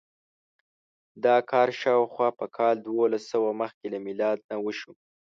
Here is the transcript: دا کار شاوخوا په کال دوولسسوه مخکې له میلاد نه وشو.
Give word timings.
دا 1.25 1.37
کار 1.51 1.69
شاوخوا 1.81 2.29
په 2.39 2.45
کال 2.57 2.75
دوولسسوه 2.85 3.49
مخکې 3.61 3.85
له 3.93 3.99
میلاد 4.07 4.37
نه 4.49 4.57
وشو. 4.65 4.91